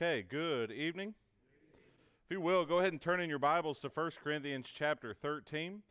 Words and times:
Okay, 0.00 0.22
good 0.22 0.70
evening. 0.70 1.12
If 2.24 2.30
you 2.30 2.40
will, 2.40 2.64
go 2.64 2.78
ahead 2.78 2.92
and 2.92 3.02
turn 3.02 3.18
in 3.20 3.28
your 3.28 3.40
Bibles 3.40 3.80
to 3.80 3.88
1 3.88 4.12
Corinthians 4.22 4.66
chapter 4.72 5.12
13. 5.12 5.82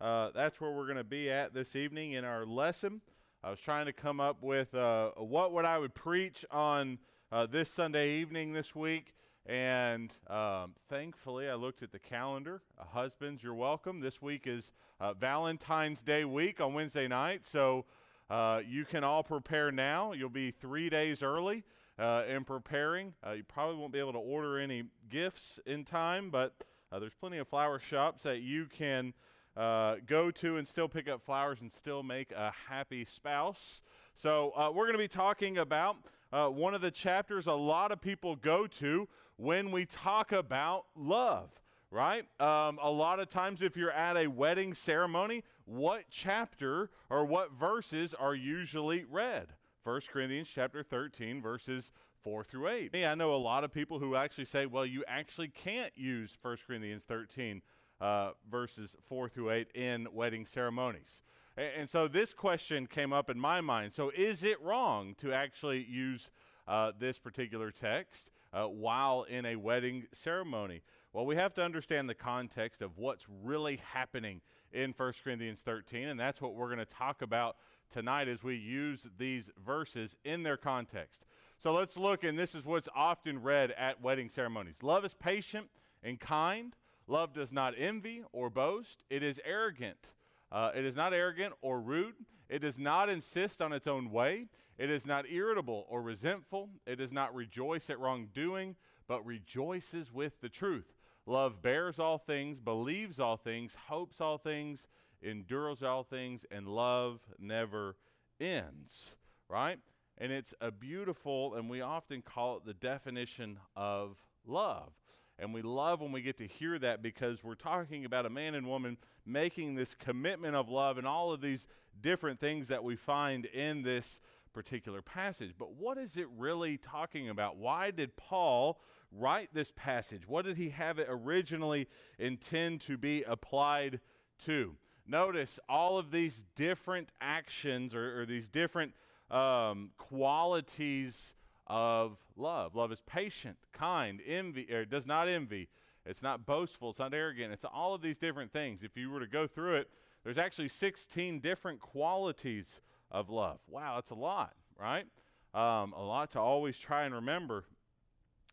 Uh, 0.00 0.30
that's 0.32 0.60
where 0.60 0.70
we're 0.70 0.84
going 0.84 0.98
to 0.98 1.02
be 1.02 1.28
at 1.28 1.52
this 1.52 1.74
evening 1.74 2.12
in 2.12 2.24
our 2.24 2.46
lesson. 2.46 3.00
I 3.42 3.50
was 3.50 3.58
trying 3.58 3.86
to 3.86 3.92
come 3.92 4.20
up 4.20 4.40
with 4.40 4.72
uh, 4.72 5.10
what 5.16 5.52
would 5.52 5.64
I 5.64 5.78
would 5.78 5.96
preach 5.96 6.44
on 6.52 6.98
uh, 7.32 7.46
this 7.46 7.68
Sunday 7.68 8.18
evening 8.20 8.52
this 8.52 8.72
week, 8.72 9.14
and 9.46 10.14
um, 10.30 10.74
thankfully 10.88 11.48
I 11.48 11.56
looked 11.56 11.82
at 11.82 11.90
the 11.90 11.98
calendar. 11.98 12.62
Uh, 12.78 12.84
husbands, 12.84 13.42
you're 13.42 13.52
welcome. 13.52 13.98
This 13.98 14.22
week 14.22 14.42
is 14.46 14.70
uh, 15.00 15.12
Valentine's 15.12 16.04
Day 16.04 16.24
week 16.24 16.60
on 16.60 16.72
Wednesday 16.72 17.08
night, 17.08 17.40
so 17.44 17.84
uh, 18.30 18.60
you 18.64 18.84
can 18.84 19.02
all 19.02 19.24
prepare 19.24 19.72
now. 19.72 20.12
You'll 20.12 20.28
be 20.28 20.52
three 20.52 20.88
days 20.88 21.20
early 21.20 21.64
uh, 21.98 22.22
in 22.28 22.44
preparing. 22.44 23.14
Uh, 23.26 23.32
you 23.32 23.44
probably 23.44 23.76
won't 23.76 23.92
be 23.92 23.98
able 23.98 24.12
to 24.12 24.18
order 24.18 24.58
any 24.58 24.84
gifts 25.08 25.58
in 25.66 25.84
time, 25.84 26.30
but 26.30 26.54
uh, 26.92 26.98
there's 26.98 27.14
plenty 27.14 27.38
of 27.38 27.48
flower 27.48 27.78
shops 27.78 28.24
that 28.24 28.42
you 28.42 28.66
can 28.66 29.12
uh, 29.56 29.96
go 30.06 30.30
to 30.30 30.56
and 30.56 30.68
still 30.68 30.88
pick 30.88 31.08
up 31.08 31.22
flowers 31.24 31.60
and 31.60 31.72
still 31.72 32.02
make 32.02 32.32
a 32.32 32.52
happy 32.68 33.04
spouse. 33.04 33.80
So, 34.14 34.52
uh, 34.56 34.70
we're 34.74 34.84
going 34.84 34.94
to 34.94 34.98
be 34.98 35.08
talking 35.08 35.58
about 35.58 35.96
uh, 36.32 36.48
one 36.48 36.74
of 36.74 36.80
the 36.80 36.90
chapters 36.90 37.46
a 37.46 37.52
lot 37.52 37.92
of 37.92 38.00
people 38.00 38.36
go 38.36 38.66
to 38.66 39.08
when 39.36 39.70
we 39.70 39.86
talk 39.86 40.32
about 40.32 40.86
love 40.94 41.50
right? 41.90 42.24
Um, 42.40 42.78
a 42.82 42.90
lot 42.90 43.20
of 43.20 43.28
times, 43.28 43.62
if 43.62 43.76
you're 43.76 43.92
at 43.92 44.16
a 44.16 44.26
wedding 44.26 44.74
ceremony, 44.74 45.44
what 45.64 46.04
chapter 46.10 46.90
or 47.08 47.24
what 47.24 47.52
verses 47.52 48.12
are 48.12 48.34
usually 48.34 49.04
read? 49.10 49.46
1 49.86 50.00
Corinthians 50.12 50.48
chapter 50.52 50.82
13, 50.82 51.40
verses 51.40 51.92
4 52.24 52.42
through 52.42 52.66
8. 52.66 52.92
Me, 52.92 53.06
I 53.06 53.14
know 53.14 53.32
a 53.32 53.36
lot 53.36 53.62
of 53.62 53.72
people 53.72 54.00
who 54.00 54.16
actually 54.16 54.46
say, 54.46 54.66
well, 54.66 54.84
you 54.84 55.04
actually 55.06 55.46
can't 55.46 55.92
use 55.96 56.36
1 56.42 56.56
Corinthians 56.66 57.04
13, 57.04 57.62
uh, 58.00 58.30
verses 58.50 58.96
4 59.08 59.28
through 59.28 59.52
8 59.52 59.68
in 59.76 60.08
wedding 60.12 60.44
ceremonies. 60.44 61.22
And, 61.56 61.68
and, 61.78 61.88
so 61.88 62.08
this 62.08 62.34
question 62.34 62.88
came 62.88 63.12
up 63.12 63.30
in 63.30 63.38
my 63.38 63.60
mind. 63.60 63.92
So 63.92 64.10
is 64.10 64.42
it 64.42 64.60
wrong 64.60 65.14
to 65.18 65.32
actually 65.32 65.86
use 65.88 66.32
uh, 66.66 66.90
this 66.98 67.16
particular 67.20 67.70
text 67.70 68.32
uh, 68.52 68.64
while 68.64 69.22
in 69.22 69.46
a 69.46 69.54
wedding 69.54 70.08
ceremony? 70.12 70.82
Well, 71.12 71.26
we 71.26 71.36
have 71.36 71.54
to 71.54 71.62
understand 71.62 72.08
the 72.08 72.14
context 72.14 72.82
of 72.82 72.98
what's 72.98 73.24
really 73.44 73.80
happening 73.92 74.40
in 74.72 74.94
1 74.96 75.12
Corinthians 75.22 75.60
13, 75.60 76.08
and 76.08 76.18
that's 76.18 76.40
what 76.40 76.56
we're 76.56 76.66
going 76.66 76.78
to 76.78 76.84
talk 76.84 77.22
about 77.22 77.56
tonight 77.90 78.28
as 78.28 78.42
we 78.42 78.56
use 78.56 79.06
these 79.18 79.50
verses 79.64 80.16
in 80.24 80.42
their 80.42 80.56
context. 80.56 81.24
So 81.58 81.72
let's 81.72 81.96
look, 81.96 82.24
and 82.24 82.38
this 82.38 82.54
is 82.54 82.64
what's 82.64 82.88
often 82.94 83.42
read 83.42 83.70
at 83.72 84.02
wedding 84.02 84.28
ceremonies 84.28 84.82
Love 84.82 85.04
is 85.04 85.14
patient 85.14 85.66
and 86.02 86.20
kind. 86.20 86.74
Love 87.08 87.32
does 87.32 87.52
not 87.52 87.74
envy 87.78 88.22
or 88.32 88.50
boast. 88.50 89.04
It 89.10 89.22
is 89.22 89.40
arrogant. 89.44 90.10
Uh, 90.50 90.72
it 90.74 90.84
is 90.84 90.96
not 90.96 91.12
arrogant 91.12 91.54
or 91.62 91.80
rude. 91.80 92.14
It 92.48 92.60
does 92.60 92.78
not 92.78 93.08
insist 93.08 93.62
on 93.62 93.72
its 93.72 93.86
own 93.86 94.10
way. 94.10 94.46
It 94.78 94.90
is 94.90 95.06
not 95.06 95.28
irritable 95.30 95.86
or 95.88 96.02
resentful. 96.02 96.68
It 96.86 96.96
does 96.96 97.12
not 97.12 97.34
rejoice 97.34 97.90
at 97.90 97.98
wrongdoing, 97.98 98.76
but 99.08 99.24
rejoices 99.24 100.12
with 100.12 100.40
the 100.40 100.48
truth. 100.48 100.94
Love 101.26 101.62
bears 101.62 101.98
all 101.98 102.18
things, 102.18 102.60
believes 102.60 103.18
all 103.18 103.36
things, 103.36 103.76
hopes 103.88 104.20
all 104.20 104.38
things, 104.38 104.86
endures 105.26 105.82
all 105.82 106.04
things, 106.04 106.46
and 106.50 106.68
love 106.68 107.20
never 107.38 107.96
ends. 108.40 109.12
Right? 109.48 109.78
And 110.18 110.32
it's 110.32 110.54
a 110.60 110.70
beautiful, 110.70 111.54
and 111.54 111.68
we 111.68 111.80
often 111.82 112.22
call 112.22 112.56
it 112.56 112.64
the 112.64 112.74
definition 112.74 113.58
of 113.76 114.16
love. 114.46 114.92
And 115.38 115.52
we 115.52 115.60
love 115.60 116.00
when 116.00 116.12
we 116.12 116.22
get 116.22 116.38
to 116.38 116.46
hear 116.46 116.78
that 116.78 117.02
because 117.02 117.44
we're 117.44 117.54
talking 117.54 118.06
about 118.06 118.24
a 118.24 118.30
man 118.30 118.54
and 118.54 118.66
woman 118.66 118.96
making 119.26 119.74
this 119.74 119.94
commitment 119.94 120.56
of 120.56 120.70
love 120.70 120.96
and 120.96 121.06
all 121.06 121.32
of 121.32 121.42
these 121.42 121.66
different 122.00 122.40
things 122.40 122.68
that 122.68 122.82
we 122.82 122.96
find 122.96 123.44
in 123.44 123.82
this 123.82 124.20
particular 124.54 125.02
passage. 125.02 125.52
But 125.58 125.74
what 125.74 125.98
is 125.98 126.16
it 126.16 126.28
really 126.38 126.78
talking 126.78 127.28
about? 127.28 127.58
Why 127.58 127.90
did 127.90 128.16
Paul 128.16 128.80
write 129.12 129.50
this 129.52 129.70
passage? 129.76 130.26
What 130.26 130.46
did 130.46 130.56
he 130.56 130.70
have 130.70 130.98
it 130.98 131.06
originally 131.10 131.88
intend 132.18 132.80
to 132.82 132.96
be 132.96 133.22
applied 133.22 134.00
to? 134.46 134.76
Notice 135.06 135.58
all 135.68 135.98
of 135.98 136.10
these 136.10 136.44
different 136.54 137.10
actions 137.20 137.94
or, 137.94 138.22
or 138.22 138.26
these 138.26 138.48
different 138.48 138.92
um, 139.30 139.90
qualities 139.98 141.34
of 141.66 142.16
love. 142.36 142.74
Love 142.74 142.92
is 142.92 143.00
patient, 143.06 143.56
kind, 143.72 144.20
envy, 144.26 144.72
or 144.72 144.84
does 144.84 145.06
not 145.06 145.28
envy. 145.28 145.68
It's 146.04 146.22
not 146.22 146.46
boastful. 146.46 146.90
It's 146.90 146.98
not 146.98 147.12
arrogant. 147.12 147.52
It's 147.52 147.64
all 147.64 147.94
of 147.94 148.02
these 148.02 148.18
different 148.18 148.52
things. 148.52 148.82
If 148.82 148.96
you 148.96 149.10
were 149.10 149.20
to 149.20 149.26
go 149.26 149.46
through 149.46 149.76
it, 149.76 149.90
there's 150.24 150.38
actually 150.38 150.68
16 150.68 151.40
different 151.40 151.80
qualities 151.80 152.80
of 153.10 153.30
love. 153.30 153.58
Wow, 153.68 153.96
that's 153.96 154.10
a 154.10 154.16
lot, 154.16 154.54
right? 154.78 155.06
Um, 155.54 155.92
a 155.92 156.02
lot 156.02 156.32
to 156.32 156.40
always 156.40 156.78
try 156.78 157.04
and 157.04 157.14
remember. 157.14 157.64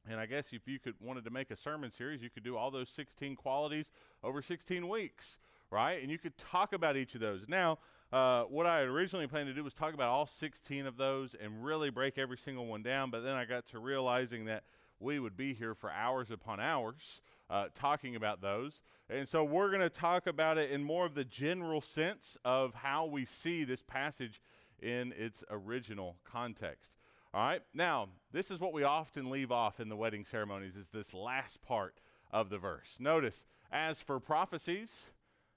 And 0.09 0.19
I 0.19 0.25
guess 0.25 0.47
if 0.51 0.67
you 0.67 0.79
could 0.79 0.95
wanted 0.99 1.23
to 1.25 1.29
make 1.29 1.49
a 1.51 1.55
sermon 1.55 1.89
series, 1.89 2.21
you 2.21 2.29
could 2.29 2.43
do 2.43 2.57
all 2.57 2.71
those 2.71 2.89
16 2.89 3.35
qualities 3.35 3.91
over 4.23 4.41
16 4.41 4.87
weeks, 4.89 5.39
right? 5.73 6.01
And 6.01 6.11
you 6.11 6.19
could 6.19 6.37
talk 6.37 6.71
about 6.71 6.95
each 6.95 7.15
of 7.15 7.21
those. 7.21 7.41
Now, 7.47 7.79
uh, 8.13 8.43
what 8.43 8.67
I 8.67 8.81
originally 8.81 9.25
planned 9.25 9.47
to 9.47 9.53
do 9.53 9.63
was 9.63 9.73
talk 9.73 9.95
about 9.95 10.09
all 10.09 10.27
16 10.27 10.85
of 10.85 10.97
those 10.97 11.35
and 11.41 11.65
really 11.65 11.89
break 11.89 12.19
every 12.19 12.37
single 12.37 12.67
one 12.67 12.83
down. 12.83 13.09
But 13.09 13.21
then 13.21 13.33
I 13.33 13.45
got 13.45 13.65
to 13.69 13.79
realizing 13.79 14.45
that 14.45 14.63
we 14.99 15.19
would 15.19 15.35
be 15.35 15.55
here 15.55 15.73
for 15.73 15.89
hours 15.91 16.29
upon 16.29 16.59
hours 16.59 17.21
uh, 17.49 17.65
talking 17.73 18.15
about 18.15 18.39
those. 18.39 18.81
And 19.09 19.27
so 19.27 19.43
we're 19.43 19.69
going 19.69 19.81
to 19.81 19.89
talk 19.89 20.27
about 20.27 20.59
it 20.59 20.69
in 20.69 20.83
more 20.83 21.05
of 21.05 21.15
the 21.15 21.25
general 21.25 21.81
sense 21.81 22.37
of 22.45 22.75
how 22.75 23.05
we 23.05 23.25
see 23.25 23.63
this 23.63 23.81
passage 23.81 24.39
in 24.79 25.11
its 25.17 25.43
original 25.49 26.17
context. 26.23 26.93
All 27.33 27.41
right. 27.41 27.63
Now, 27.73 28.09
this 28.31 28.51
is 28.51 28.59
what 28.59 28.73
we 28.73 28.83
often 28.83 29.31
leave 29.31 29.51
off 29.51 29.79
in 29.79 29.89
the 29.89 29.95
wedding 29.95 30.23
ceremonies 30.23 30.77
is 30.77 30.89
this 30.89 31.15
last 31.15 31.63
part 31.63 31.99
of 32.31 32.49
the 32.49 32.59
verse. 32.59 32.95
Notice, 32.99 33.43
as 33.71 33.99
for 34.01 34.19
prophecies, 34.19 35.07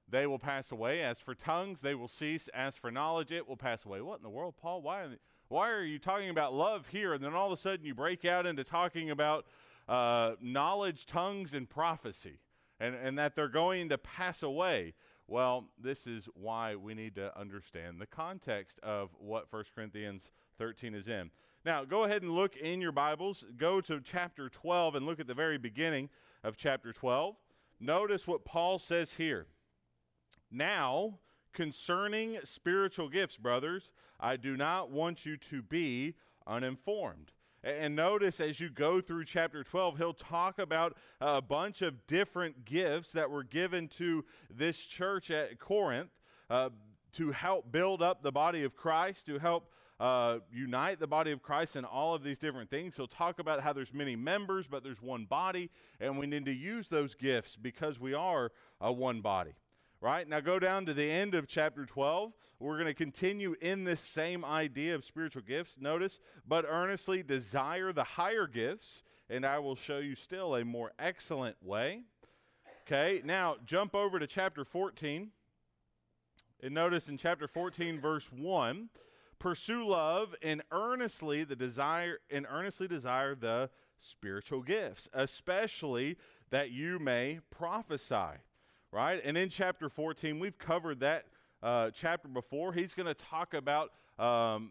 they 0.08 0.26
will 0.26 0.38
pass 0.38 0.70
away. 0.70 1.02
As 1.02 1.18
for 1.18 1.34
tongues, 1.34 1.80
they 1.80 1.94
will 1.94 2.08
cease. 2.08 2.48
As 2.54 2.76
for 2.76 2.90
knowledge, 2.90 3.32
it 3.32 3.48
will 3.48 3.56
pass 3.56 3.84
away. 3.84 4.00
What 4.00 4.18
in 4.18 4.22
the 4.22 4.30
world, 4.30 4.54
Paul? 4.60 4.82
Why, 4.82 5.06
why 5.48 5.70
are 5.70 5.82
you 5.82 5.98
talking 5.98 6.30
about 6.30 6.54
love 6.54 6.86
here? 6.88 7.12
And 7.12 7.22
then 7.22 7.34
all 7.34 7.46
of 7.46 7.52
a 7.52 7.60
sudden 7.60 7.84
you 7.84 7.94
break 7.94 8.24
out 8.24 8.46
into 8.46 8.64
talking 8.64 9.10
about 9.10 9.46
uh, 9.88 10.32
knowledge, 10.40 11.06
tongues, 11.06 11.54
and 11.54 11.68
prophecy, 11.68 12.38
and, 12.78 12.94
and 12.94 13.18
that 13.18 13.34
they're 13.34 13.48
going 13.48 13.88
to 13.88 13.98
pass 13.98 14.42
away. 14.42 14.94
Well, 15.28 15.70
this 15.82 16.06
is 16.06 16.28
why 16.34 16.76
we 16.76 16.94
need 16.94 17.16
to 17.16 17.36
understand 17.38 18.00
the 18.00 18.06
context 18.06 18.78
of 18.82 19.10
what 19.18 19.52
1 19.52 19.64
Corinthians 19.74 20.30
13 20.58 20.94
is 20.94 21.08
in. 21.08 21.30
Now, 21.64 21.84
go 21.84 22.04
ahead 22.04 22.22
and 22.22 22.30
look 22.30 22.56
in 22.56 22.80
your 22.80 22.92
Bibles. 22.92 23.44
Go 23.56 23.80
to 23.80 24.00
chapter 24.00 24.48
12 24.48 24.94
and 24.94 25.04
look 25.04 25.18
at 25.18 25.26
the 25.26 25.34
very 25.34 25.58
beginning 25.58 26.10
of 26.44 26.56
chapter 26.56 26.92
12. 26.92 27.34
Notice 27.80 28.26
what 28.26 28.44
Paul 28.44 28.78
says 28.78 29.14
here. 29.14 29.46
Now, 30.56 31.18
concerning 31.52 32.38
spiritual 32.44 33.10
gifts, 33.10 33.36
brothers, 33.36 33.92
I 34.18 34.38
do 34.38 34.56
not 34.56 34.90
want 34.90 35.26
you 35.26 35.36
to 35.50 35.60
be 35.60 36.14
uninformed. 36.46 37.32
And 37.62 37.94
notice 37.94 38.40
as 38.40 38.58
you 38.58 38.70
go 38.70 39.02
through 39.02 39.26
chapter 39.26 39.62
12, 39.62 39.98
he'll 39.98 40.14
talk 40.14 40.58
about 40.58 40.96
a 41.20 41.42
bunch 41.42 41.82
of 41.82 42.06
different 42.06 42.64
gifts 42.64 43.12
that 43.12 43.30
were 43.30 43.42
given 43.42 43.88
to 43.98 44.24
this 44.48 44.78
church 44.78 45.30
at 45.30 45.58
Corinth 45.58 46.08
uh, 46.48 46.70
to 47.14 47.32
help 47.32 47.70
build 47.70 48.00
up 48.00 48.22
the 48.22 48.32
body 48.32 48.62
of 48.62 48.74
Christ, 48.74 49.26
to 49.26 49.38
help 49.38 49.70
uh, 50.00 50.38
unite 50.50 51.00
the 51.00 51.06
body 51.06 51.32
of 51.32 51.42
Christ 51.42 51.76
and 51.76 51.84
all 51.84 52.14
of 52.14 52.22
these 52.22 52.38
different 52.38 52.70
things. 52.70 52.96
He'll 52.96 53.06
talk 53.06 53.40
about 53.40 53.60
how 53.60 53.74
there's 53.74 53.92
many 53.92 54.16
members, 54.16 54.66
but 54.66 54.82
there's 54.82 55.02
one 55.02 55.26
body, 55.26 55.68
and 56.00 56.18
we 56.18 56.26
need 56.26 56.46
to 56.46 56.52
use 56.52 56.88
those 56.88 57.14
gifts 57.14 57.56
because 57.56 58.00
we 58.00 58.14
are 58.14 58.52
a 58.80 58.90
one 58.90 59.20
body 59.20 59.52
right? 60.06 60.28
Now 60.28 60.38
go 60.38 60.60
down 60.60 60.86
to 60.86 60.94
the 60.94 61.10
end 61.10 61.34
of 61.34 61.48
chapter 61.48 61.84
12. 61.84 62.32
We're 62.60 62.76
going 62.76 62.86
to 62.86 62.94
continue 62.94 63.56
in 63.60 63.82
this 63.82 64.00
same 64.00 64.44
idea 64.44 64.94
of 64.94 65.04
spiritual 65.04 65.42
gifts. 65.42 65.78
Notice, 65.80 66.20
but 66.46 66.64
earnestly 66.64 67.24
desire 67.24 67.92
the 67.92 68.04
higher 68.04 68.46
gifts, 68.46 69.02
and 69.28 69.44
I 69.44 69.58
will 69.58 69.74
show 69.74 69.98
you 69.98 70.14
still 70.14 70.54
a 70.54 70.64
more 70.64 70.92
excellent 70.96 71.56
way. 71.60 72.02
Okay, 72.86 73.20
now 73.24 73.56
jump 73.66 73.96
over 73.96 74.20
to 74.20 74.28
chapter 74.28 74.64
14. 74.64 75.30
And 76.62 76.72
notice 76.72 77.08
in 77.08 77.18
chapter 77.18 77.48
14, 77.48 78.00
verse 78.00 78.30
1 78.30 78.88
pursue 79.40 79.88
love 79.88 80.36
and 80.40 80.62
earnestly 80.70 81.42
the 81.42 81.56
desire 81.56 82.20
and 82.30 82.46
earnestly 82.48 82.86
desire 82.86 83.34
the 83.34 83.68
spiritual 83.98 84.62
gifts 84.62 85.10
especially 85.12 86.16
that 86.48 86.70
you 86.70 86.98
may 86.98 87.38
prophesy 87.50 88.38
right? 88.92 89.20
And 89.24 89.36
in 89.36 89.48
chapter 89.48 89.88
14, 89.88 90.38
we've 90.38 90.58
covered 90.58 91.00
that 91.00 91.26
uh, 91.62 91.90
chapter 91.94 92.28
before. 92.28 92.72
He's 92.72 92.94
going 92.94 93.06
to 93.06 93.14
talk 93.14 93.54
about 93.54 93.92
um, 94.18 94.70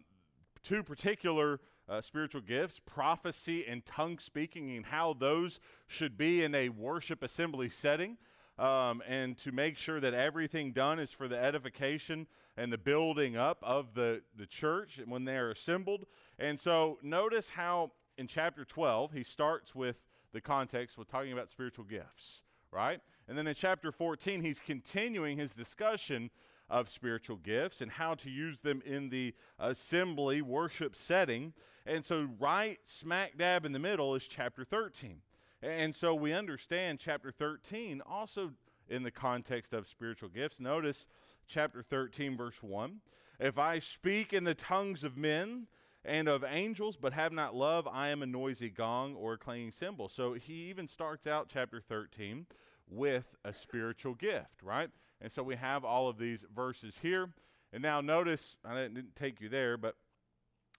two 0.62 0.82
particular 0.82 1.60
uh, 1.88 2.00
spiritual 2.00 2.40
gifts, 2.40 2.80
prophecy 2.84 3.64
and 3.66 3.84
tongue 3.84 4.18
speaking, 4.18 4.76
and 4.76 4.86
how 4.86 5.12
those 5.12 5.60
should 5.86 6.18
be 6.18 6.42
in 6.42 6.54
a 6.54 6.68
worship 6.68 7.22
assembly 7.22 7.68
setting. 7.68 8.16
Um, 8.58 9.02
and 9.06 9.36
to 9.38 9.52
make 9.52 9.76
sure 9.76 10.00
that 10.00 10.14
everything 10.14 10.72
done 10.72 10.98
is 10.98 11.10
for 11.10 11.28
the 11.28 11.38
edification 11.38 12.26
and 12.56 12.72
the 12.72 12.78
building 12.78 13.36
up 13.36 13.58
of 13.62 13.92
the, 13.92 14.22
the 14.34 14.46
church 14.46 14.98
when 15.04 15.26
they 15.26 15.36
are 15.36 15.50
assembled. 15.50 16.06
And 16.38 16.58
so 16.58 16.98
notice 17.02 17.50
how 17.50 17.92
in 18.16 18.26
chapter 18.26 18.64
12 18.64 19.12
he 19.12 19.22
starts 19.22 19.74
with 19.74 19.96
the 20.32 20.40
context 20.40 20.96
with 20.96 21.08
talking 21.08 21.32
about 21.32 21.50
spiritual 21.50 21.84
gifts, 21.84 22.42
right? 22.76 23.00
And 23.26 23.36
then 23.36 23.46
in 23.46 23.54
chapter 23.54 23.90
14 23.90 24.42
he's 24.42 24.60
continuing 24.60 25.38
his 25.38 25.54
discussion 25.54 26.30
of 26.68 26.88
spiritual 26.88 27.36
gifts 27.36 27.80
and 27.80 27.90
how 27.90 28.14
to 28.14 28.30
use 28.30 28.60
them 28.60 28.82
in 28.84 29.08
the 29.08 29.34
assembly 29.58 30.42
worship 30.42 30.94
setting. 30.94 31.54
And 31.86 32.04
so, 32.04 32.28
right 32.38 32.78
smack 32.84 33.38
dab 33.38 33.64
in 33.64 33.72
the 33.72 33.78
middle 33.78 34.14
is 34.14 34.26
chapter 34.26 34.64
13. 34.64 35.18
And 35.62 35.94
so, 35.94 36.14
we 36.14 36.32
understand 36.32 36.98
chapter 36.98 37.30
13 37.30 38.02
also 38.04 38.52
in 38.88 39.04
the 39.04 39.10
context 39.10 39.72
of 39.72 39.86
spiritual 39.86 40.28
gifts. 40.28 40.60
Notice 40.60 41.06
chapter 41.46 41.82
13, 41.82 42.36
verse 42.36 42.60
1. 42.60 43.00
If 43.38 43.58
I 43.58 43.78
speak 43.78 44.32
in 44.32 44.44
the 44.44 44.54
tongues 44.54 45.04
of 45.04 45.16
men 45.16 45.66
and 46.04 46.28
of 46.28 46.44
angels, 46.44 46.96
but 46.96 47.12
have 47.12 47.32
not 47.32 47.54
love, 47.54 47.86
I 47.86 48.08
am 48.08 48.22
a 48.22 48.26
noisy 48.26 48.70
gong 48.70 49.14
or 49.14 49.34
a 49.34 49.38
clanging 49.38 49.72
cymbal. 49.72 50.08
So 50.08 50.34
he 50.34 50.68
even 50.70 50.88
starts 50.88 51.26
out 51.26 51.50
chapter 51.52 51.80
13 51.80 52.46
with 52.90 53.34
a 53.44 53.52
spiritual 53.52 54.14
gift, 54.14 54.62
right? 54.62 54.90
And 55.20 55.30
so 55.30 55.42
we 55.42 55.56
have 55.56 55.84
all 55.84 56.08
of 56.08 56.18
these 56.18 56.44
verses 56.54 56.98
here. 57.00 57.30
And 57.72 57.82
now 57.82 58.00
notice, 58.00 58.56
I 58.64 58.74
didn't 58.74 59.16
take 59.16 59.40
you 59.40 59.48
there, 59.48 59.76
but 59.76 59.96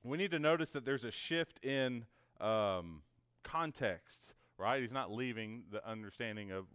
we 0.04 0.18
need 0.18 0.32
to 0.32 0.40
notice 0.40 0.70
that 0.72 0.86
there's 0.86 1.04
a 1.04 1.12
shift 1.12 1.64
in 1.64 2.06
um, 2.40 3.02
context, 3.44 4.36
right? 4.58 4.82
He's 4.82 4.94
not 4.94 5.12
leaving 5.12 5.64
the 5.72 5.88
understanding 5.88 6.52
of 6.52 6.66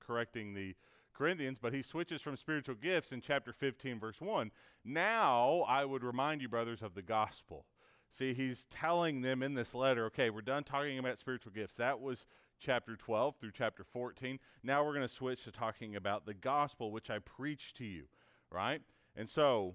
correcting 0.00 0.54
the 0.54 0.74
Corinthians, 1.14 1.58
but 1.60 1.72
he 1.72 1.82
switches 1.82 2.20
from 2.20 2.36
spiritual 2.36 2.74
gifts 2.74 3.12
in 3.12 3.20
chapter 3.20 3.52
15, 3.52 4.00
verse 4.00 4.20
1. 4.20 4.50
Now 4.84 5.64
I 5.68 5.84
would 5.84 6.02
remind 6.02 6.42
you, 6.42 6.48
brothers, 6.48 6.82
of 6.82 6.94
the 6.94 7.02
gospel. 7.02 7.66
See, 8.10 8.34
he's 8.34 8.64
telling 8.64 9.22
them 9.22 9.42
in 9.42 9.54
this 9.54 9.74
letter, 9.74 10.06
okay, 10.06 10.30
we're 10.30 10.42
done 10.42 10.64
talking 10.64 10.98
about 10.98 11.18
spiritual 11.18 11.52
gifts. 11.52 11.76
That 11.76 12.00
was 12.00 12.26
chapter 12.64 12.96
12 12.96 13.36
through 13.40 13.50
chapter 13.52 13.84
14. 13.84 14.38
Now 14.62 14.84
we're 14.84 14.94
going 14.94 15.06
to 15.06 15.12
switch 15.12 15.44
to 15.44 15.50
talking 15.50 15.96
about 15.96 16.26
the 16.26 16.34
gospel, 16.34 16.90
which 16.90 17.10
I 17.10 17.18
preach 17.18 17.74
to 17.74 17.84
you, 17.84 18.04
right? 18.50 18.80
And 19.16 19.28
so 19.28 19.74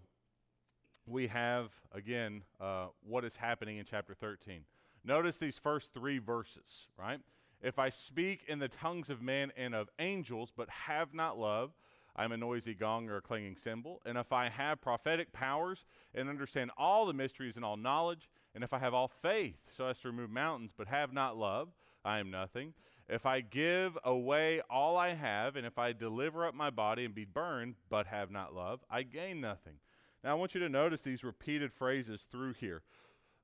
we 1.06 1.28
have, 1.28 1.72
again, 1.92 2.44
uh, 2.60 2.88
what 3.04 3.26
is 3.26 3.36
happening 3.36 3.78
in 3.78 3.86
chapter 3.86 4.14
13. 4.14 4.62
Notice 5.04 5.38
these 5.38 5.58
first 5.58 5.94
three 5.94 6.18
verses, 6.18 6.88
right? 6.98 7.20
If 7.62 7.80
I 7.80 7.90
speak 7.90 8.44
in 8.48 8.60
the 8.60 8.68
tongues 8.68 9.10
of 9.10 9.22
men 9.22 9.52
and 9.58 9.74
of 9.74 9.90
angels, 10.00 10.52
but 10.56 10.70
have 10.70 11.14
not 11.14 11.38
love, 11.38 11.72
I'm 12.16 12.32
a 12.32 12.38
noisy 12.38 12.74
gong 12.74 13.10
or 13.10 13.18
a 13.18 13.22
clanging 13.22 13.58
cymbal. 13.58 14.02
And 14.06 14.18
if 14.18 14.34
I 14.34 14.50
have 14.50 14.82
prophetic 14.82 15.32
powers 15.34 15.86
and 16.16 16.30
understand 16.30 16.72
all 16.78 17.06
the 17.06 17.14
mysteries 17.14 17.56
and 17.56 17.66
all 17.66 17.78
knowledge, 17.78 18.30
and 18.56 18.64
if 18.64 18.74
I 18.74 18.80
have 18.80 18.94
all 18.94 19.08
faith 19.08 19.58
so 19.76 19.86
as 19.86 20.00
to 20.00 20.08
remove 20.08 20.32
mountains, 20.32 20.72
but 20.76 20.88
have 20.88 21.14
not 21.14 21.38
love, 21.38 21.70
I 22.08 22.20
am 22.20 22.32
nothing. 22.32 22.74
If 23.10 23.26
I 23.26 23.42
give 23.42 23.98
away 24.04 24.62
all 24.70 24.98
I 24.98 25.14
have, 25.14 25.56
and 25.58 25.66
if 25.66 25.78
I 25.78 25.92
deliver 25.92 26.48
up 26.48 26.56
my 26.56 26.70
body 26.70 27.04
and 27.04 27.14
be 27.14 27.26
burned, 27.26 27.76
but 27.90 28.08
have 28.08 28.32
not 28.32 28.56
love, 28.56 28.80
I 28.90 29.04
gain 29.04 29.42
nothing. 29.42 29.76
Now, 30.24 30.32
I 30.32 30.34
want 30.36 30.54
you 30.54 30.62
to 30.62 30.70
notice 30.70 31.02
these 31.02 31.24
repeated 31.24 31.72
phrases 31.72 32.24
through 32.24 32.54
here. 32.54 32.82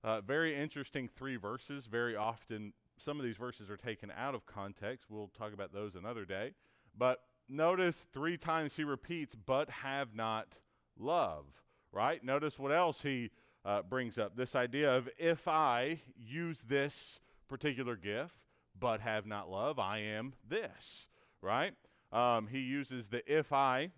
Uh, 0.04 0.22
very 0.22 0.56
interesting 0.56 1.08
three 1.08 1.36
verses. 1.36 1.86
Very 1.86 2.16
often, 2.16 2.74
some 2.98 3.20
of 3.20 3.26
these 3.26 3.38
verses 3.38 3.70
are 3.70 3.78
taken 3.78 4.12
out 4.18 4.34
of 4.34 4.46
context. 4.46 5.06
We'll 5.10 5.32
talk 5.38 5.54
about 5.54 5.74
those 5.74 5.96
another 5.96 6.26
day. 6.26 6.54
But 6.98 7.20
notice 7.50 8.08
three 8.14 8.38
times 8.38 8.76
he 8.76 8.84
repeats, 8.84 9.36
but 9.36 9.70
have 9.70 10.16
not 10.16 10.58
love, 10.98 11.46
right? 11.92 12.24
Notice 12.24 12.58
what 12.58 12.72
else 12.72 13.02
he 13.02 13.32
uh, 13.66 13.82
brings 13.82 14.18
up 14.18 14.36
this 14.36 14.56
idea 14.56 14.96
of 14.96 15.10
if 15.18 15.48
I 15.48 16.00
use 16.18 16.62
this 16.68 17.20
particular 17.48 17.96
gift, 17.96 18.40
but 18.78 19.02
have 19.02 19.26
not 19.26 19.50
love, 19.50 19.80
I 19.80 20.00
am 20.00 20.34
this, 20.48 21.08
right? 21.42 21.74
Um, 22.12 22.48
he 22.48 22.60
uses 22.60 23.10
the 23.10 23.24
if 23.32 23.52
I 23.54 23.92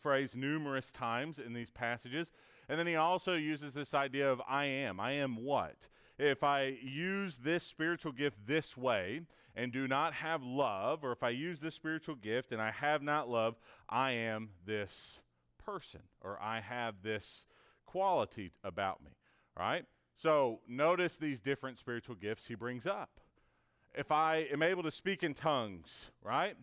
phrase 0.00 0.34
numerous 0.36 0.90
times 0.90 1.38
in 1.38 1.52
these 1.52 1.70
passages. 1.70 2.30
And 2.68 2.78
then 2.78 2.86
he 2.86 2.96
also 2.96 3.34
uses 3.34 3.74
this 3.74 3.94
idea 3.94 4.30
of 4.30 4.40
I 4.48 4.64
am. 4.64 5.00
I 5.00 5.12
am 5.12 5.44
what? 5.44 5.88
If 6.18 6.42
I 6.42 6.76
use 6.82 7.38
this 7.38 7.64
spiritual 7.64 8.12
gift 8.12 8.46
this 8.46 8.76
way 8.76 9.22
and 9.56 9.72
do 9.72 9.88
not 9.88 10.14
have 10.14 10.42
love, 10.42 11.02
or 11.02 11.12
if 11.12 11.22
I 11.22 11.30
use 11.30 11.60
this 11.60 11.74
spiritual 11.74 12.14
gift 12.14 12.52
and 12.52 12.60
I 12.60 12.70
have 12.70 13.02
not 13.02 13.28
love, 13.28 13.56
I 13.88 14.12
am 14.12 14.50
this 14.64 15.20
person, 15.64 16.02
or 16.20 16.38
I 16.40 16.60
have 16.60 17.02
this 17.02 17.46
quality 17.86 18.52
about 18.62 19.02
me, 19.02 19.12
right? 19.58 19.84
So 20.16 20.60
notice 20.68 21.16
these 21.16 21.40
different 21.40 21.78
spiritual 21.78 22.14
gifts 22.14 22.46
he 22.46 22.54
brings 22.54 22.86
up. 22.86 23.20
If 23.94 24.12
I 24.12 24.46
am 24.52 24.62
able 24.62 24.82
to 24.84 24.90
speak 24.90 25.22
in 25.22 25.34
tongues, 25.34 26.06
right? 26.22 26.56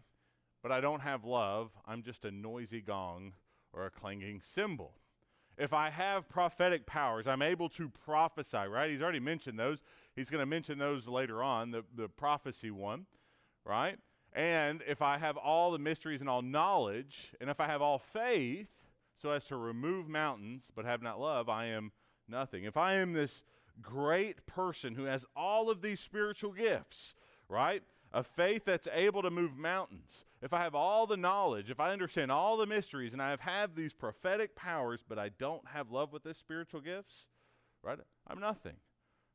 But 0.64 0.72
I 0.72 0.82
don't 0.82 1.02
have 1.02 1.24
love, 1.24 1.72
I'm 1.86 2.04
just 2.04 2.26
a 2.26 2.32
noisy 2.32 2.82
gong 2.82 3.34
or 3.74 3.86
a 3.86 3.90
clanging 3.90 4.42
cymbal. 4.42 4.94
If 5.58 5.74
I 5.74 5.90
have 5.90 6.30
prophetic 6.30 6.86
powers, 6.86 7.28
I'm 7.28 7.42
able 7.42 7.68
to 7.70 7.90
prophesy, 7.90 8.58
right? 8.58 8.90
He's 8.92 9.02
already 9.02 9.20
mentioned 9.20 9.58
those. 9.58 9.80
He's 10.16 10.30
going 10.30 10.42
to 10.42 10.46
mention 10.46 10.78
those 10.78 11.08
later 11.08 11.42
on, 11.42 11.72
the, 11.72 11.84
the 11.96 12.08
prophecy 12.08 12.72
one, 12.72 13.06
right? 13.66 13.98
And 14.34 14.84
if 14.88 15.02
I 15.02 15.18
have 15.18 15.36
all 15.36 15.72
the 15.72 15.80
mysteries 15.80 16.22
and 16.22 16.30
all 16.30 16.42
knowledge, 16.42 17.34
and 17.42 17.50
if 17.50 17.60
I 17.60 17.66
have 17.66 17.82
all 17.82 17.98
faith, 17.98 18.68
so 19.20 19.32
as 19.32 19.46
to 19.46 19.56
remove 19.56 20.08
mountains, 20.08 20.72
but 20.76 20.86
have 20.86 21.02
not 21.02 21.20
love, 21.20 21.50
I 21.50 21.68
am 21.68 21.92
nothing. 22.28 22.64
If 22.64 22.78
I 22.78 22.96
am 22.96 23.14
this 23.14 23.42
great 23.82 24.46
person 24.46 24.96
who 24.96 25.04
has 25.04 25.26
all 25.36 25.70
of 25.70 25.82
these 25.82 26.00
spiritual 26.00 26.52
gifts, 26.52 27.16
right? 27.50 27.84
A 28.14 28.24
faith 28.24 28.64
that's 28.66 28.88
able 28.94 29.22
to 29.22 29.30
move 29.30 29.58
mountains. 29.58 30.26
If 30.42 30.54
I 30.54 30.64
have 30.64 30.76
all 30.76 31.08
the 31.08 31.18
knowledge, 31.18 31.70
if 31.70 31.80
I 31.80 31.92
understand 31.92 32.32
all 32.32 32.58
the 32.58 32.66
mysteries, 32.66 33.14
and 33.14 33.22
I 33.22 33.32
have 33.32 33.42
had 33.42 33.76
these 33.76 33.94
prophetic 33.94 34.56
powers, 34.56 35.02
but 35.08 35.20
I 35.20 35.30
don't 35.30 35.68
have 35.68 35.92
love 35.92 36.14
with 36.14 36.24
these 36.24 36.38
spiritual 36.38 36.82
gifts, 36.82 37.26
right? 37.84 37.98
I'm 38.28 38.40
nothing. 38.40 38.76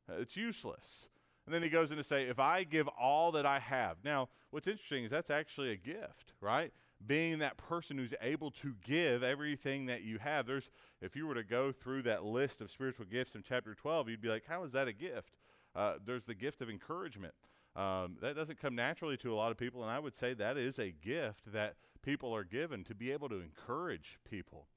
It's 0.09 0.35
useless. 0.35 1.07
And 1.45 1.53
then 1.53 1.61
he 1.61 1.69
goes 1.69 1.91
in 1.91 1.97
to 1.97 2.03
say, 2.03 2.23
if 2.23 2.39
I 2.39 2.63
give 2.63 2.87
all 2.87 3.33
that 3.33 3.45
I 3.45 3.59
have. 3.59 3.97
Now, 4.03 4.29
what's 4.51 4.67
interesting 4.67 5.03
is 5.03 5.11
that's 5.11 5.29
actually 5.29 5.71
a 5.71 5.75
gift, 5.75 6.33
right? 6.39 6.71
Being 7.07 7.39
that 7.39 7.57
person 7.57 7.97
who's 7.97 8.13
able 8.21 8.51
to 8.51 8.75
give 8.83 9.23
everything 9.23 9.87
that 9.87 10.03
you 10.03 10.19
have. 10.19 10.45
There's, 10.45 10.69
if 11.01 11.15
you 11.15 11.27
were 11.27 11.35
to 11.35 11.43
go 11.43 11.71
through 11.71 12.03
that 12.03 12.23
list 12.23 12.61
of 12.61 12.71
spiritual 12.71 13.05
gifts 13.05 13.35
in 13.35 13.43
chapter 13.47 13.73
12, 13.73 14.09
you'd 14.09 14.21
be 14.21 14.29
like, 14.29 14.43
how 14.47 14.63
is 14.63 14.71
that 14.71 14.87
a 14.87 14.93
gift? 14.93 15.35
Uh, 15.75 15.95
there's 16.05 16.25
the 16.25 16.35
gift 16.35 16.61
of 16.61 16.69
encouragement. 16.69 17.33
Um, 17.75 18.17
that 18.21 18.35
doesn't 18.35 18.61
come 18.61 18.75
naturally 18.75 19.17
to 19.17 19.33
a 19.33 19.35
lot 19.35 19.51
of 19.51 19.57
people, 19.57 19.81
and 19.81 19.91
I 19.91 19.99
would 19.99 20.15
say 20.15 20.33
that 20.35 20.57
is 20.57 20.77
a 20.77 20.91
gift 20.91 21.51
that 21.51 21.75
people 22.03 22.35
are 22.35 22.43
given 22.43 22.83
to 22.83 22.93
be 22.93 23.11
able 23.11 23.29
to 23.29 23.41
encourage 23.41 24.19
people. 24.29 24.67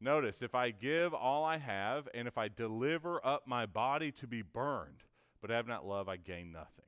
Notice, 0.00 0.42
if 0.42 0.54
I 0.54 0.70
give 0.70 1.14
all 1.14 1.44
I 1.44 1.58
have, 1.58 2.08
and 2.14 2.26
if 2.26 2.38
I 2.38 2.48
deliver 2.48 3.24
up 3.24 3.46
my 3.46 3.66
body 3.66 4.10
to 4.12 4.26
be 4.26 4.42
burned, 4.42 5.04
but 5.40 5.50
have 5.50 5.68
not 5.68 5.86
love, 5.86 6.08
I 6.08 6.16
gain 6.16 6.50
nothing. 6.50 6.86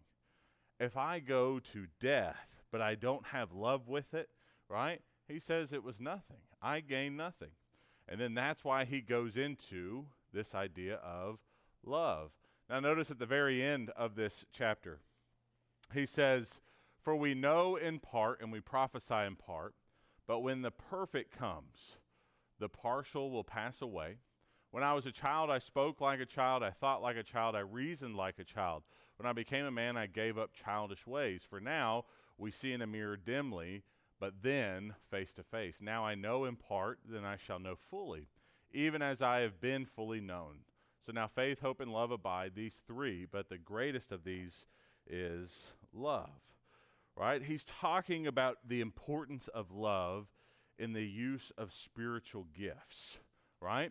If 0.81 0.97
I 0.97 1.21
go 1.21 1.61
to 1.73 1.87
death, 2.01 2.49
but 2.73 2.81
I 2.81 2.95
don't 2.97 3.27
have 3.27 3.53
love 3.53 3.87
with 3.87 4.15
it, 4.15 4.31
right? 4.69 5.01
He 5.29 5.39
says 5.39 5.73
it 5.73 5.85
was 5.85 6.01
nothing. 6.01 6.39
I 6.61 6.81
gain 6.81 7.17
nothing. 7.17 7.51
And 8.09 8.21
then 8.21 8.35
that's 8.35 8.65
why 8.65 8.85
he 8.85 9.01
goes 9.01 9.37
into 9.37 10.07
this 10.33 10.55
idea 10.55 10.97
of 10.97 11.39
love. 11.85 12.31
Now, 12.69 12.81
notice 12.81 13.11
at 13.11 13.19
the 13.19 13.27
very 13.27 13.63
end 13.63 13.91
of 13.97 14.15
this 14.15 14.45
chapter, 14.53 15.01
he 15.93 16.07
says, 16.07 16.61
For 17.03 17.15
we 17.15 17.35
know 17.35 17.77
in 17.77 17.99
part 17.99 18.41
and 18.41 18.51
we 18.51 18.61
prophesy 18.61 19.27
in 19.27 19.37
part, 19.37 19.75
but 20.27 20.41
when 20.41 20.63
the 20.63 20.71
perfect 20.71 21.37
comes, 21.37 21.97
the 22.59 22.69
partial 22.69 23.31
will 23.31 23.45
pass 23.45 23.83
away. 23.83 24.19
When 24.71 24.83
I 24.83 24.95
was 24.95 25.05
a 25.05 25.13
child, 25.13 25.51
I 25.51 25.59
spoke 25.59 26.01
like 26.01 26.21
a 26.21 26.27
child, 26.27 26.63
I 26.63 26.71
thought 26.71 27.03
like 27.03 27.17
a 27.17 27.23
child, 27.23 27.55
I 27.55 27.61
reasoned 27.61 28.17
like 28.17 28.39
a 28.39 28.45
child. 28.45 28.85
When 29.17 29.27
I 29.27 29.33
became 29.33 29.67
a 29.67 29.71
man, 29.71 29.97
I 29.97 30.07
gave 30.07 30.39
up 30.39 30.53
childish 30.55 31.07
ways. 31.07 31.43
For 31.49 31.61
now, 31.61 32.07
we 32.39 32.51
see 32.51 32.73
in 32.73 32.81
a 32.81 32.87
mirror 32.87 33.17
dimly 33.17 33.83
but 34.23 34.35
then 34.41 34.95
face 35.11 35.33
to 35.33 35.43
face. 35.43 35.79
Now 35.83 36.07
I 36.07 36.15
know 36.15 36.45
in 36.45 36.55
part, 36.55 37.01
then 37.05 37.25
I 37.25 37.37
shall 37.37 37.59
know 37.59 37.75
fully, 37.91 38.29
even 38.73 39.03
as 39.03 39.21
I 39.21 39.41
have 39.41 39.61
been 39.61 39.85
fully 39.85 40.21
known. 40.21 40.59
So 41.05 41.11
now 41.11 41.27
faith, 41.27 41.59
hope, 41.59 41.81
and 41.81 41.93
love 41.93 42.13
abide, 42.13 42.53
these 42.55 42.85
three, 42.87 43.27
but 43.29 43.49
the 43.49 43.59
greatest 43.59 44.13
of 44.13 44.23
these 44.23 44.65
is 45.11 45.73
love. 45.93 46.31
Right? 47.17 47.43
He's 47.43 47.65
talking 47.65 48.29
about 48.29 48.59
the 48.65 48.81
importance 48.81 49.49
of 49.49 49.73
love 49.73 50.29
in 50.79 50.93
the 50.93 51.05
use 51.05 51.51
of 51.59 51.73
spiritual 51.73 52.47
gifts. 52.57 53.19
Right? 53.61 53.91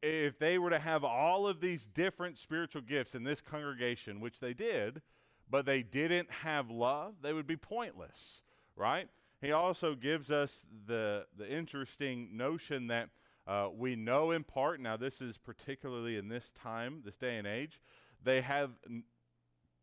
if 0.00 0.36
they 0.38 0.58
were 0.58 0.70
to 0.70 0.80
have 0.80 1.04
all 1.04 1.46
of 1.46 1.60
these 1.60 1.86
different 1.86 2.36
spiritual 2.36 2.82
gifts 2.82 3.14
in 3.14 3.22
this 3.22 3.40
congregation, 3.40 4.20
which 4.20 4.40
they 4.40 4.52
did, 4.52 5.00
but 5.48 5.64
they 5.64 5.82
didn't 5.82 6.28
have 6.28 6.70
love, 6.70 7.14
they 7.22 7.32
would 7.32 7.46
be 7.46 7.56
pointless, 7.56 8.42
right? 8.74 9.08
He 9.42 9.50
also 9.50 9.96
gives 9.96 10.30
us 10.30 10.64
the, 10.86 11.26
the 11.36 11.52
interesting 11.52 12.36
notion 12.36 12.86
that 12.86 13.08
uh, 13.46 13.68
we 13.76 13.96
know 13.96 14.30
in 14.30 14.44
part, 14.44 14.80
now 14.80 14.96
this 14.96 15.20
is 15.20 15.36
particularly 15.36 16.16
in 16.16 16.28
this 16.28 16.52
time, 16.52 17.02
this 17.04 17.16
day 17.16 17.36
and 17.36 17.46
age, 17.46 17.80
they 18.22 18.40
have 18.40 18.70
n- 18.88 19.02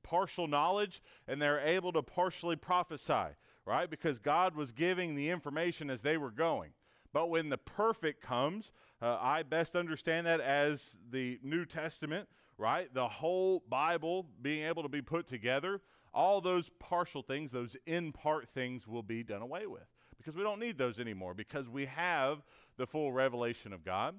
partial 0.01 0.47
knowledge 0.47 1.03
and 1.27 1.41
they're 1.41 1.59
able 1.59 1.91
to 1.91 2.01
partially 2.01 2.55
prophesy, 2.55 3.35
right? 3.65 3.89
Because 3.89 4.17
God 4.17 4.55
was 4.55 4.71
giving 4.71 5.15
the 5.15 5.29
information 5.29 5.89
as 5.89 6.01
they 6.01 6.15
were 6.15 6.31
going. 6.31 6.71
But 7.11 7.29
when 7.29 7.49
the 7.49 7.57
perfect 7.57 8.21
comes, 8.21 8.71
uh, 9.01 9.17
I 9.19 9.43
best 9.43 9.75
understand 9.75 10.25
that 10.25 10.39
as 10.39 10.97
the 11.11 11.37
New 11.43 11.65
Testament, 11.65 12.29
right? 12.57 12.93
The 12.93 13.07
whole 13.09 13.63
Bible 13.67 14.25
being 14.41 14.65
able 14.65 14.83
to 14.83 14.89
be 14.89 15.01
put 15.01 15.27
together, 15.27 15.81
all 16.13 16.41
those 16.41 16.69
partial 16.79 17.21
things, 17.21 17.51
those 17.51 17.75
in 17.85 18.11
part 18.11 18.49
things 18.49 18.87
will 18.87 19.03
be 19.03 19.23
done 19.23 19.41
away 19.41 19.67
with 19.67 19.87
because 20.17 20.35
we 20.35 20.43
don't 20.43 20.59
need 20.59 20.77
those 20.77 20.99
anymore 20.99 21.33
because 21.33 21.67
we 21.67 21.85
have 21.85 22.39
the 22.77 22.85
full 22.85 23.11
revelation 23.11 23.73
of 23.73 23.83
God. 23.83 24.15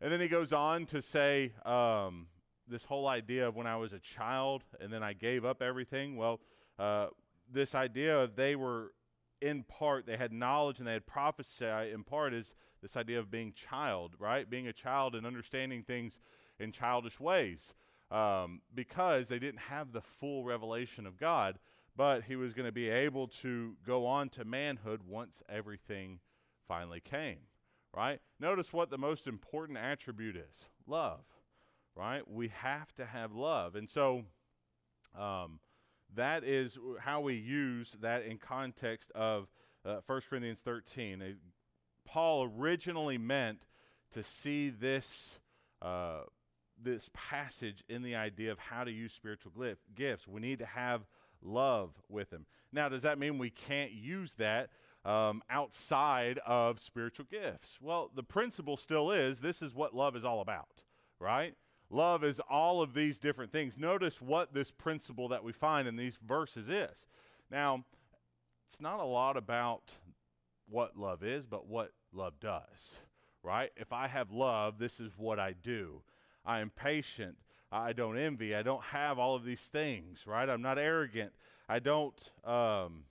And 0.00 0.12
then 0.12 0.20
he 0.20 0.28
goes 0.28 0.52
on 0.52 0.86
to 0.86 1.00
say 1.02 1.52
um, 1.64 2.26
this 2.68 2.84
whole 2.84 3.08
idea 3.08 3.48
of 3.48 3.56
when 3.56 3.66
I 3.66 3.76
was 3.76 3.92
a 3.92 3.98
child 3.98 4.64
and 4.80 4.92
then 4.92 5.02
I 5.02 5.12
gave 5.12 5.44
up 5.44 5.62
everything. 5.62 6.16
Well, 6.16 6.40
uh, 6.78 7.08
this 7.52 7.74
idea 7.74 8.18
of 8.18 8.36
they 8.36 8.56
were 8.56 8.92
in 9.40 9.62
part, 9.64 10.06
they 10.06 10.16
had 10.16 10.32
knowledge 10.32 10.78
and 10.78 10.88
they 10.88 10.92
had 10.92 11.06
prophecy 11.06 11.66
in 11.92 12.02
part 12.04 12.32
is 12.32 12.54
this 12.80 12.96
idea 12.96 13.18
of 13.18 13.30
being 13.30 13.52
child, 13.52 14.14
right? 14.18 14.48
Being 14.48 14.68
a 14.68 14.72
child 14.72 15.14
and 15.14 15.26
understanding 15.26 15.82
things 15.82 16.18
in 16.58 16.72
childish 16.72 17.18
ways 17.18 17.74
um, 18.14 18.60
because 18.72 19.28
they 19.28 19.38
didn't 19.38 19.60
have 19.68 19.92
the 19.92 20.00
full 20.00 20.44
revelation 20.44 21.06
of 21.06 21.18
God. 21.18 21.58
But 21.96 22.24
he 22.24 22.34
was 22.34 22.54
going 22.54 22.66
to 22.66 22.72
be 22.72 22.88
able 22.88 23.28
to 23.42 23.76
go 23.86 24.06
on 24.06 24.28
to 24.30 24.44
manhood 24.44 25.02
once 25.06 25.42
everything 25.48 26.18
finally 26.66 27.00
came, 27.00 27.38
right? 27.94 28.20
Notice 28.40 28.72
what 28.72 28.90
the 28.90 28.98
most 28.98 29.28
important 29.28 29.78
attribute 29.78 30.36
is 30.36 30.66
love, 30.88 31.20
right? 31.94 32.28
We 32.28 32.48
have 32.48 32.92
to 32.96 33.06
have 33.06 33.32
love. 33.32 33.76
And 33.76 33.88
so, 33.88 34.24
um, 35.16 35.60
that 36.16 36.44
is 36.44 36.78
how 37.00 37.20
we 37.20 37.34
use 37.34 37.96
that 38.00 38.24
in 38.24 38.38
context 38.38 39.10
of 39.14 39.48
uh, 39.84 39.98
1 40.06 40.22
Corinthians 40.28 40.60
13. 40.60 41.22
Uh, 41.22 41.26
Paul 42.04 42.50
originally 42.58 43.18
meant 43.18 43.66
to 44.12 44.22
see 44.22 44.70
this, 44.70 45.38
uh, 45.82 46.20
this 46.84 47.10
passage 47.12 47.82
in 47.88 48.02
the 48.02 48.14
idea 48.14 48.52
of 48.52 48.58
how 48.58 48.84
to 48.84 48.90
use 48.90 49.12
spiritual 49.12 49.52
gifts. 49.94 50.28
We 50.28 50.40
need 50.40 50.58
to 50.60 50.66
have 50.66 51.02
love 51.42 51.90
with 52.08 52.30
them. 52.30 52.46
Now, 52.72 52.88
does 52.88 53.02
that 53.02 53.18
mean 53.18 53.38
we 53.38 53.50
can't 53.50 53.92
use 53.92 54.34
that 54.34 54.70
um, 55.04 55.42
outside 55.50 56.38
of 56.46 56.80
spiritual 56.80 57.26
gifts? 57.30 57.78
Well, 57.80 58.10
the 58.14 58.22
principle 58.22 58.76
still 58.76 59.10
is 59.10 59.40
this 59.40 59.62
is 59.62 59.74
what 59.74 59.94
love 59.94 60.16
is 60.16 60.24
all 60.24 60.40
about, 60.40 60.82
right? 61.18 61.54
Love 61.90 62.24
is 62.24 62.40
all 62.50 62.82
of 62.82 62.94
these 62.94 63.18
different 63.18 63.52
things. 63.52 63.78
Notice 63.78 64.20
what 64.20 64.54
this 64.54 64.70
principle 64.70 65.28
that 65.28 65.44
we 65.44 65.52
find 65.52 65.86
in 65.86 65.96
these 65.96 66.18
verses 66.26 66.68
is. 66.68 67.06
Now, 67.50 67.84
it's 68.66 68.80
not 68.80 69.00
a 69.00 69.04
lot 69.04 69.36
about 69.36 69.92
what 70.68 70.96
love 70.96 71.22
is, 71.22 71.46
but 71.46 71.68
what 71.68 71.92
love 72.12 72.40
does, 72.40 72.98
right? 73.42 73.70
If 73.76 73.92
I 73.92 74.08
have 74.08 74.30
love, 74.30 74.78
this 74.78 74.98
is 74.98 75.12
what 75.16 75.38
I 75.38 75.52
do. 75.52 76.02
I 76.44 76.60
am 76.60 76.70
patient. 76.70 77.36
I 77.72 77.92
don't 77.92 78.18
envy. 78.18 78.54
I 78.54 78.62
don't 78.62 78.82
have 78.84 79.18
all 79.18 79.34
of 79.34 79.44
these 79.44 79.62
things, 79.62 80.20
right? 80.26 80.48
I'm 80.48 80.62
not 80.62 80.78
arrogant. 80.78 81.32
I 81.68 81.78
don't, 81.78 82.14
um, 82.44 83.04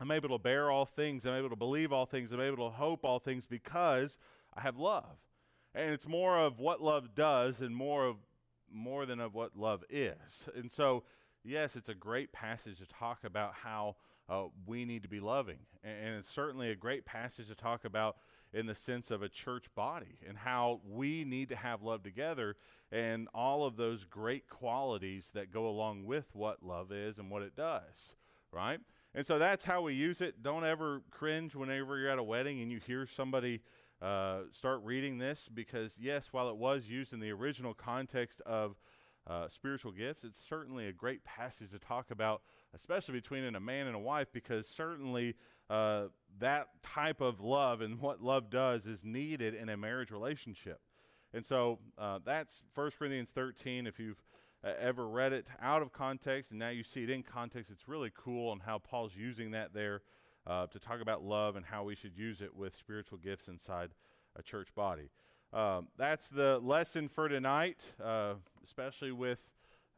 I'm 0.00 0.10
able 0.10 0.28
to 0.30 0.38
bear 0.38 0.70
all 0.70 0.84
things. 0.84 1.26
I'm 1.26 1.34
able 1.34 1.50
to 1.50 1.56
believe 1.56 1.92
all 1.92 2.06
things. 2.06 2.32
I'm 2.32 2.40
able 2.40 2.68
to 2.68 2.76
hope 2.76 3.04
all 3.04 3.18
things 3.18 3.46
because 3.46 4.18
I 4.56 4.60
have 4.60 4.76
love 4.76 5.16
and 5.74 5.92
it's 5.92 6.06
more 6.06 6.38
of 6.38 6.58
what 6.58 6.82
love 6.82 7.14
does 7.14 7.60
and 7.60 7.74
more 7.74 8.06
of 8.06 8.16
more 8.72 9.06
than 9.06 9.20
of 9.20 9.34
what 9.34 9.56
love 9.56 9.84
is. 9.90 10.48
And 10.54 10.70
so, 10.70 11.02
yes, 11.44 11.76
it's 11.76 11.88
a 11.88 11.94
great 11.94 12.32
passage 12.32 12.78
to 12.78 12.86
talk 12.86 13.24
about 13.24 13.54
how 13.62 13.96
uh, 14.28 14.44
we 14.66 14.84
need 14.84 15.02
to 15.02 15.08
be 15.08 15.18
loving, 15.18 15.58
and, 15.82 16.06
and 16.06 16.16
it's 16.18 16.30
certainly 16.30 16.70
a 16.70 16.76
great 16.76 17.04
passage 17.04 17.48
to 17.48 17.54
talk 17.54 17.84
about 17.84 18.16
in 18.52 18.66
the 18.66 18.74
sense 18.74 19.10
of 19.10 19.22
a 19.22 19.28
church 19.28 19.66
body 19.74 20.18
and 20.28 20.38
how 20.38 20.80
we 20.88 21.24
need 21.24 21.48
to 21.48 21.56
have 21.56 21.82
love 21.82 22.02
together 22.02 22.56
and 22.90 23.28
all 23.34 23.64
of 23.64 23.76
those 23.76 24.04
great 24.04 24.48
qualities 24.48 25.30
that 25.34 25.52
go 25.52 25.68
along 25.68 26.04
with 26.04 26.26
what 26.32 26.62
love 26.62 26.90
is 26.90 27.18
and 27.18 27.30
what 27.30 27.42
it 27.42 27.54
does, 27.54 28.14
right? 28.52 28.80
And 29.14 29.24
so 29.24 29.38
that's 29.38 29.64
how 29.64 29.82
we 29.82 29.94
use 29.94 30.20
it. 30.20 30.42
Don't 30.42 30.64
ever 30.64 31.02
cringe 31.10 31.54
whenever 31.54 31.98
you're 31.98 32.10
at 32.10 32.18
a 32.18 32.22
wedding 32.22 32.60
and 32.60 32.70
you 32.70 32.80
hear 32.84 33.06
somebody 33.06 33.60
uh, 34.02 34.42
start 34.52 34.80
reading 34.82 35.18
this 35.18 35.48
because, 35.52 35.98
yes, 36.00 36.28
while 36.32 36.48
it 36.48 36.56
was 36.56 36.88
used 36.88 37.12
in 37.12 37.20
the 37.20 37.30
original 37.30 37.74
context 37.74 38.40
of 38.46 38.76
uh, 39.26 39.48
spiritual 39.48 39.92
gifts, 39.92 40.24
it's 40.24 40.40
certainly 40.40 40.86
a 40.86 40.92
great 40.92 41.22
passage 41.24 41.70
to 41.70 41.78
talk 41.78 42.10
about, 42.10 42.42
especially 42.74 43.14
between 43.14 43.44
a 43.54 43.60
man 43.60 43.86
and 43.86 43.94
a 43.94 43.98
wife, 44.00 44.28
because 44.32 44.66
certainly 44.66 45.34
uh, 45.68 46.04
that 46.38 46.68
type 46.82 47.20
of 47.20 47.40
love 47.40 47.80
and 47.80 48.00
what 48.00 48.22
love 48.22 48.50
does 48.50 48.86
is 48.86 49.04
needed 49.04 49.54
in 49.54 49.68
a 49.68 49.76
marriage 49.76 50.10
relationship. 50.10 50.80
And 51.32 51.44
so 51.44 51.78
uh, 51.98 52.18
that's 52.24 52.62
1 52.74 52.90
Corinthians 52.98 53.30
13. 53.30 53.86
If 53.86 53.98
you've 53.98 54.22
uh, 54.64 54.72
ever 54.80 55.06
read 55.08 55.32
it 55.32 55.46
out 55.60 55.82
of 55.82 55.92
context 55.92 56.50
and 56.50 56.58
now 56.58 56.70
you 56.70 56.82
see 56.82 57.04
it 57.04 57.10
in 57.10 57.22
context, 57.22 57.70
it's 57.70 57.88
really 57.88 58.12
cool 58.16 58.50
on 58.50 58.60
how 58.60 58.78
Paul's 58.78 59.12
using 59.16 59.52
that 59.52 59.72
there 59.72 60.02
uh, 60.46 60.66
to 60.66 60.78
talk 60.78 61.00
about 61.00 61.22
love 61.22 61.56
and 61.56 61.64
how 61.64 61.84
we 61.84 61.94
should 61.94 62.16
use 62.16 62.40
it 62.40 62.54
with 62.54 62.74
spiritual 62.74 63.18
gifts 63.18 63.48
inside 63.48 63.90
a 64.36 64.42
church 64.42 64.74
body. 64.74 65.10
Um, 65.52 65.88
that's 65.96 66.28
the 66.28 66.58
lesson 66.62 67.08
for 67.08 67.28
tonight, 67.28 67.84
uh, 68.02 68.34
especially 68.64 69.12
with 69.12 69.38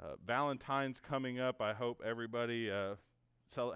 uh, 0.02 0.16
Valentine's 0.26 0.98
coming 0.98 1.38
up. 1.38 1.60
I 1.60 1.74
hope 1.74 2.00
everybody 2.04 2.70
uh, 2.70 2.94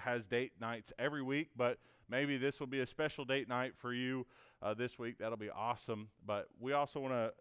has 0.00 0.26
date 0.26 0.52
nights 0.60 0.92
every 0.98 1.22
week, 1.22 1.50
but 1.56 1.78
maybe 2.08 2.36
this 2.36 2.60
will 2.60 2.66
be 2.66 2.80
a 2.80 2.86
special 2.86 3.25
date 3.25 3.48
night 3.48 3.72
for 3.76 3.92
you 3.92 4.26
uh, 4.62 4.75
this 4.75 4.98
week. 4.98 5.18
That'll 5.18 5.36
be 5.36 5.50
awesome. 5.50 6.08
But 6.26 6.48
we 6.60 6.72
also 6.72 7.00
want 7.00 7.14
to 7.14 7.32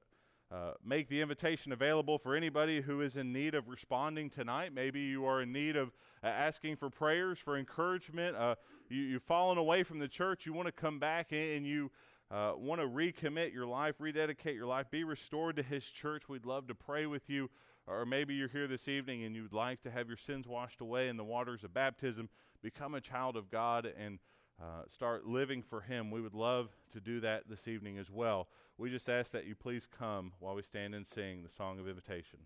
uh, 0.51 0.73
make 0.85 1.09
the 1.09 1.21
invitation 1.21 1.71
available 1.71 2.19
for 2.19 2.35
anybody 2.35 2.81
who 2.81 3.01
is 3.01 3.17
in 3.17 3.33
need 3.33 3.55
of 3.55 3.67
responding 3.67 4.29
tonight. 4.29 4.73
Maybe 4.73 5.01
you 5.01 5.25
are 5.25 5.41
in 5.41 5.51
need 5.51 5.75
of 5.75 5.89
uh, 6.23 6.27
asking 6.27 6.75
for 6.75 6.89
prayers, 6.89 7.39
for 7.39 7.57
encouragement. 7.57 8.35
Uh, 8.35 8.55
you, 8.89 9.13
have 9.13 9.23
fallen 9.23 9.57
away 9.57 9.83
from 9.83 9.99
the 9.99 10.07
church. 10.07 10.45
You 10.45 10.53
want 10.53 10.67
to 10.67 10.71
come 10.71 10.99
back 10.99 11.31
and 11.31 11.65
you 11.65 11.91
uh, 12.29 12.53
want 12.55 12.79
to 12.79 12.87
recommit 12.87 13.53
your 13.53 13.65
life, 13.65 13.95
rededicate 13.99 14.55
your 14.55 14.67
life, 14.67 14.85
be 14.91 15.03
restored 15.03 15.55
to 15.55 15.63
His 15.63 15.83
church. 15.83 16.29
We'd 16.29 16.45
love 16.45 16.67
to 16.67 16.75
pray 16.75 17.05
with 17.07 17.29
you. 17.29 17.49
Or 17.87 18.05
maybe 18.05 18.33
you're 18.33 18.47
here 18.47 18.67
this 18.67 18.87
evening 18.87 19.23
and 19.25 19.35
you'd 19.35 19.53
like 19.53 19.81
to 19.83 19.91
have 19.91 20.07
your 20.07 20.17
sins 20.17 20.47
washed 20.47 20.81
away 20.81 21.07
in 21.07 21.17
the 21.17 21.23
waters 21.23 21.63
of 21.63 21.73
baptism, 21.73 22.29
become 22.63 22.95
a 22.95 23.01
child 23.01 23.35
of 23.35 23.51
God, 23.51 23.85
and 23.85 24.17
uh, 24.61 24.83
start 24.93 25.25
living 25.25 25.61
for 25.61 25.81
Him. 25.81 26.11
We 26.11 26.21
would 26.21 26.33
love 26.33 26.69
to 26.93 26.99
do 26.99 27.19
that 27.21 27.49
this 27.49 27.67
evening 27.67 27.97
as 27.97 28.09
well. 28.09 28.47
We 28.77 28.89
just 28.89 29.09
ask 29.09 29.31
that 29.31 29.45
you 29.45 29.55
please 29.55 29.85
come 29.85 30.33
while 30.39 30.55
we 30.55 30.61
stand 30.61 30.95
and 30.95 31.05
sing 31.05 31.43
the 31.43 31.49
song 31.49 31.79
of 31.79 31.87
invitation. 31.87 32.39